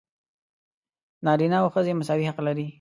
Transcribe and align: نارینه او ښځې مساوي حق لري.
نارینه 1.25 1.57
او 1.61 1.67
ښځې 1.73 1.91
مساوي 1.99 2.25
حق 2.29 2.39
لري. 2.47 2.65